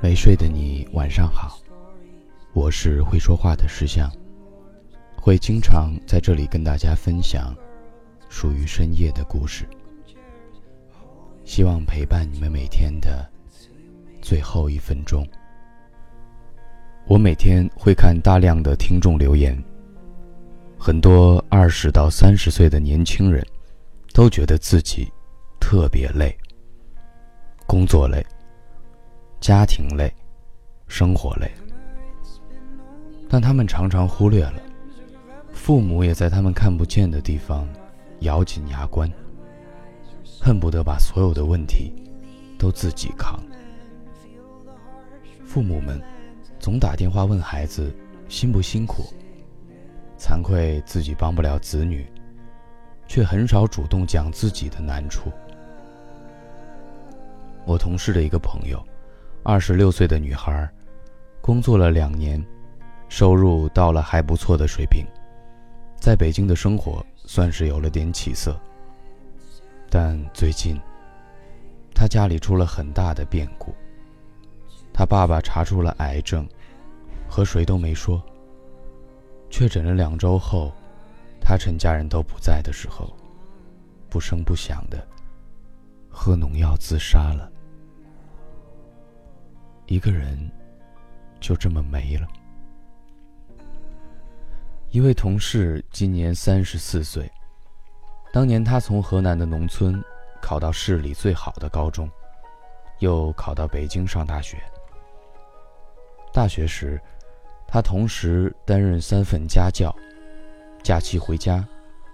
[0.00, 1.58] 没睡的你，晚上好。
[2.52, 4.10] 我是会说话的石像，
[5.16, 7.54] 会经常在这里跟大家分享
[8.28, 9.66] 属于深夜的故事，
[11.44, 13.26] 希望陪伴你们每天的
[14.20, 15.26] 最后一分钟。
[17.06, 19.56] 我每天会看大量的听众留言，
[20.78, 23.46] 很多二十到三十岁的年轻人
[24.12, 25.10] 都觉得自己
[25.58, 26.36] 特别累，
[27.66, 28.24] 工作累。
[29.40, 30.14] 家庭累，
[30.86, 31.50] 生活累，
[33.28, 34.62] 但他们常常忽略了，
[35.52, 37.68] 父母也在他们看不见的地方
[38.20, 39.10] 咬紧牙关，
[40.40, 41.92] 恨不得把所有的问题
[42.56, 43.42] 都自己扛。
[45.44, 46.00] 父母们
[46.60, 47.92] 总打电话问孩子
[48.28, 49.02] 辛不辛苦，
[50.16, 52.06] 惭愧自己帮不了子女，
[53.12, 55.30] 却很少主动讲自己的难处。
[57.66, 58.82] 我同事的一个朋友。
[59.42, 60.66] 二十六岁的女孩，
[61.42, 62.42] 工作了两年，
[63.10, 65.04] 收入到了还不错的水平，
[66.00, 68.58] 在北京的生活算是有了点起色。
[69.90, 70.80] 但最近，
[71.94, 73.74] 她家里出了很大的变故。
[74.90, 76.48] 她爸爸查出了癌症，
[77.28, 78.22] 和谁都没说。
[79.50, 80.72] 确诊了两周后，
[81.44, 83.14] 他趁家人都不在的时候，
[84.08, 85.06] 不声不响的
[86.08, 87.50] 喝农药自杀了。
[89.86, 90.50] 一个人
[91.40, 92.26] 就这么没了。
[94.90, 97.30] 一位同事今年三十四岁，
[98.32, 100.02] 当年他从河南的农村
[100.40, 102.08] 考到市里最好的高中，
[103.00, 104.62] 又考到北京上大学。
[106.32, 107.00] 大学时，
[107.66, 109.94] 他同时担任三份家教，
[110.82, 111.64] 假期回家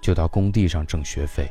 [0.00, 1.50] 就到工地上挣学费。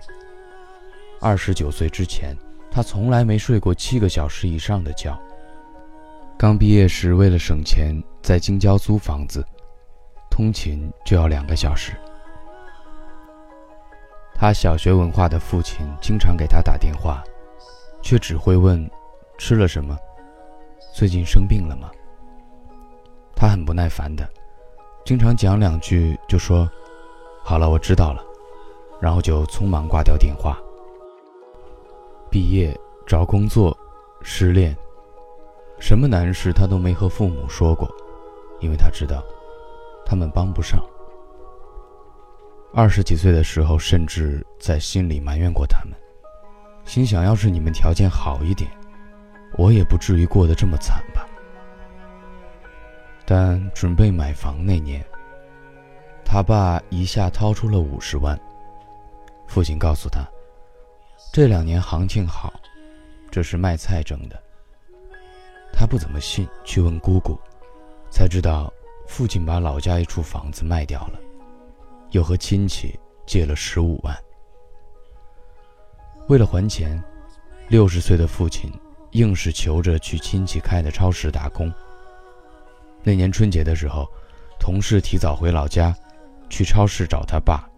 [1.20, 2.38] 二十九岁之前，
[2.70, 5.18] 他从来没睡过七个小时以上的觉。
[6.38, 9.44] 刚毕业时，为了省钱，在京郊租房子，
[10.30, 11.94] 通勤就要两个小时。
[14.36, 17.24] 他小学文化的父亲经常给他打电话，
[18.04, 18.88] 却只会问
[19.40, 19.98] ：“吃了什么？
[20.94, 21.90] 最近生病了吗？”
[23.36, 24.30] 他很不耐烦的，
[25.04, 26.70] 经常讲两句就说
[27.50, 28.22] ：“好了，我知道了。”
[29.00, 30.60] 然后就匆忙挂掉电话。
[32.30, 33.76] 毕业、找工作、
[34.22, 34.76] 失恋。
[35.80, 37.90] 什么难事他都没和父母说过，
[38.60, 39.24] 因为他知道，
[40.06, 40.78] 他们帮不上。
[42.74, 45.94] 二十几岁的时候，甚至在心里埋怨过他们，
[46.84, 48.70] 心想：要是你们条件好一点，
[49.58, 51.26] 我也不至于过得这么惨吧。
[53.26, 55.02] 但准备买房那年，
[56.30, 58.38] 他爸一下掏出了五十万。
[59.48, 60.28] 父亲告诉他，
[61.32, 62.54] 这两年行情好，
[63.32, 64.38] 这是卖菜挣的。
[65.72, 67.40] 他不怎么信，去问姑姑，
[68.12, 68.72] 才知道
[69.08, 71.20] 父亲把老家一处房子卖掉了，
[72.12, 74.14] 又和亲戚借了十五万。
[76.28, 77.02] 为了还钱，
[77.70, 78.70] 六十岁的父亲
[79.12, 81.74] 硬是求着去亲戚开的超市打工。
[83.02, 84.06] 那年春节的时候，
[84.60, 85.96] 同事提早回老家，
[86.50, 87.70] 去超市找他爸，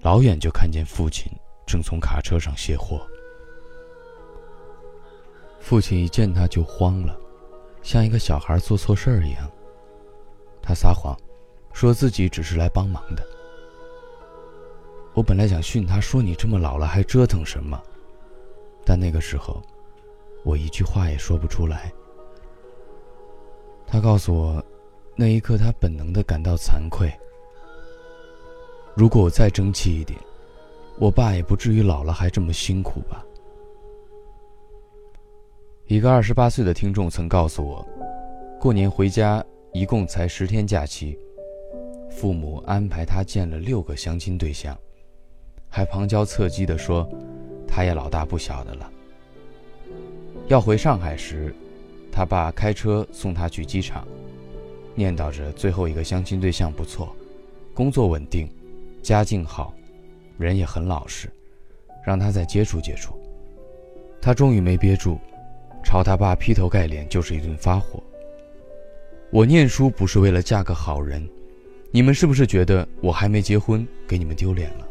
[0.00, 1.30] 老远就看见父亲
[1.66, 3.06] 正从卡车上卸货。
[5.60, 7.18] 父亲一见他就慌了，
[7.82, 9.50] 像一个小孩做错事儿一样。
[10.62, 11.16] 他撒谎，
[11.72, 13.26] 说自己只是来帮忙的。
[15.14, 17.82] 我本来想训他说：“你这么老了还折腾什么？”
[18.86, 19.60] 但那个时候，
[20.44, 21.92] 我一句话也说不出来。
[23.86, 24.64] 他告诉我，
[25.16, 27.12] 那一刻他本能的感到惭愧。
[28.98, 30.18] 如果我再争气一点，
[30.98, 33.24] 我爸也不至于老了还这么辛苦吧。
[35.86, 37.86] 一个二十八岁的听众曾告诉我，
[38.60, 39.40] 过年回家
[39.72, 41.16] 一共才十天假期，
[42.10, 44.76] 父母安排他见了六个相亲对象，
[45.68, 47.08] 还旁敲侧击地说，
[47.68, 48.90] 他也老大不小的了。
[50.48, 51.54] 要回上海时，
[52.10, 54.04] 他爸开车送他去机场，
[54.96, 57.14] 念叨着最后一个相亲对象不错，
[57.72, 58.50] 工作稳定，
[59.08, 59.72] 家境好，
[60.36, 61.32] 人也很老实，
[62.04, 63.18] 让他再接触接触。
[64.20, 65.18] 他终于没憋住。
[65.82, 68.02] 朝他爸劈头盖脸就是一顿发火。
[69.30, 71.26] 我念书不是为了嫁个好人，
[71.90, 74.86] 你们是不是觉得我还没结婚给你们丢脸了？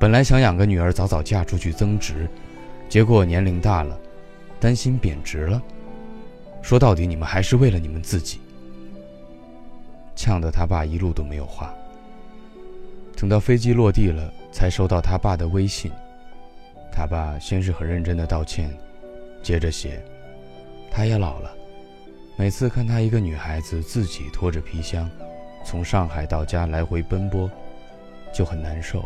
[0.00, 2.28] 本来想养个女儿早早嫁出去增值，
[2.88, 3.96] 结果年龄大了，
[4.58, 5.62] 担心贬值了。
[6.62, 8.40] 说到底，你们还是为了你们自己。
[10.16, 11.72] 呛得他爸一路都没有话。
[13.20, 15.92] 等到飞机落地了，才收到他爸的微信，
[16.90, 18.74] 他爸先是很认真的道歉，
[19.42, 20.02] 接着写
[20.90, 21.54] ：“他也老了，
[22.38, 25.06] 每次看他一个女孩子自己拖着皮箱，
[25.66, 27.50] 从上海到家来回奔波，
[28.32, 29.04] 就很难受。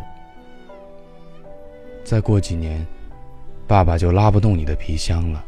[2.05, 2.87] 再过几年，
[3.67, 5.43] 爸爸就拉不动你的皮箱了。”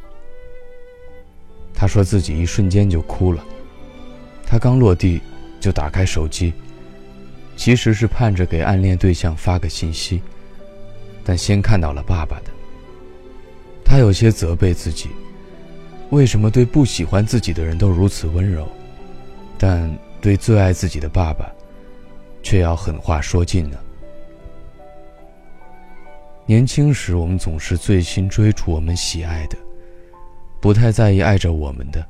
[1.74, 3.42] 他说自己一瞬间就哭了，
[4.46, 5.22] 他刚落地
[5.58, 6.54] 就打开手机，
[7.57, 10.21] 其实是盼着给暗恋对象发个信息。
[11.25, 12.51] 但先看到了爸爸的，
[13.83, 15.09] 他有些责备自己，
[16.12, 18.65] 为什么对不喜欢自己的人都如此温柔，
[19.57, 21.51] 但对最爱自己的爸爸，
[22.42, 23.77] 却要狠话说尽呢？
[26.45, 29.57] 年轻时，我们总是醉心追逐我们喜爱的，
[30.62, 32.07] 不太在意爱着我们的。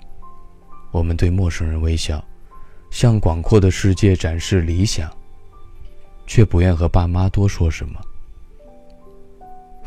[0.91, 2.23] 我们对陌生人微笑，
[2.91, 5.11] 向广阔的世界展示理想，
[6.27, 7.99] 却不愿和爸妈多说什么。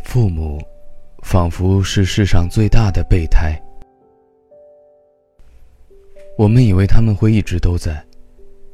[0.02, 0.60] 父母，
[1.22, 3.56] 仿佛是世上最大的备胎。
[6.36, 8.02] 我们以为他们会一直都在，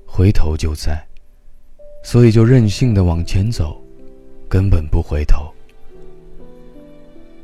[0.07, 1.05] 回头就在，
[2.03, 3.77] 所以就任性的往前走，
[4.49, 5.53] 根本不回头。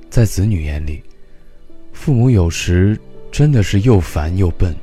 [0.09, 1.03] 在子女眼里，
[1.93, 2.99] 父母有时
[3.33, 4.75] 真的是又烦又笨，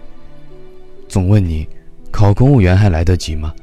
[1.07, 1.65] 总问你，
[2.11, 3.55] 考公务员还来得及吗？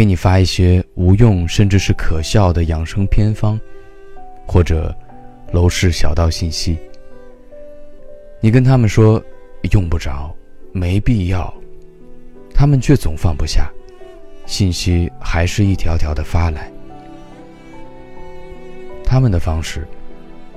[0.00, 3.60] 给你发一些无用甚至是可笑的养生偏方。
[4.46, 4.96] 或者，
[5.52, 6.78] 楼市小道信息。
[8.40, 9.22] 你跟他们说
[9.72, 10.34] 用不着，
[10.72, 11.52] 没必要，
[12.54, 13.70] 他们却总放不下，
[14.46, 16.72] 信息还是一条条的发来。
[19.04, 19.86] 他们的方式，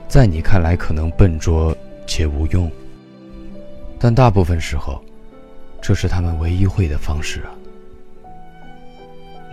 [0.08, 2.72] 在你看来可能笨拙且无用，
[4.00, 5.04] 但大部分时候，
[5.82, 7.52] 这是他们唯一会的方式啊。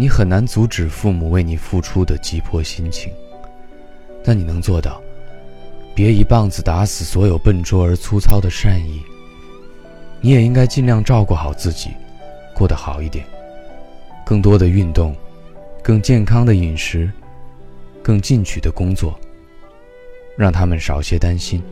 [0.00, 3.12] 你很难阻止父母为你付出的急迫心情。
[4.24, 4.98] 但你能做到，
[5.94, 9.02] 别一棒子打死所有笨拙而粗糙的善意。
[10.22, 11.90] 你也应该尽量照顾好自己，
[12.54, 13.26] 过得好一点，
[14.24, 15.14] 更多的运动，
[15.82, 17.12] 更健康的饮食，
[18.02, 19.20] 更进取的工作，
[20.34, 21.62] 让他们少些担心。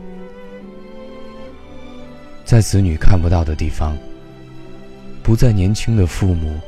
[2.45, 3.97] 在子女看不到的地方，
[5.23, 6.59] 不再年轻的父母，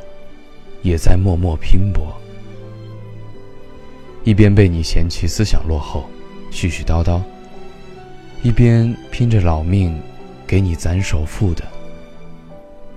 [0.81, 2.16] 也在默默拼搏。
[4.24, 6.07] 一边被你嫌弃思想落后、
[6.51, 7.22] 絮絮叨叨，
[8.44, 10.00] 一边拼着老命
[10.45, 11.63] 给你攒首付的，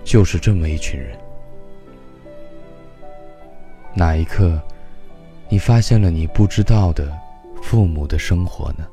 [0.05, 1.19] 就是这么一群人。
[3.95, 4.61] 哪一刻，
[5.49, 7.11] 你发现了你不知道的
[7.63, 8.87] 父母的生活呢？